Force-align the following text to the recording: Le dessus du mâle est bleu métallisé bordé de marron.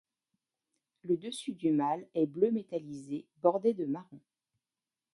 Le 1.03 1.15
dessus 1.15 1.51
du 1.53 1.71
mâle 1.71 2.07
est 2.15 2.25
bleu 2.25 2.49
métallisé 2.49 3.23
bordé 3.43 3.75
de 3.75 3.85
marron. 3.85 4.19